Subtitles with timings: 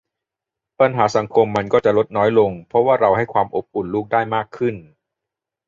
[0.79, 4.75] ปัญหาสังคมมันก็จะลดน้อยลงเพราะว่าเราให้ความอบอุ่นลูกได้มากขึ้น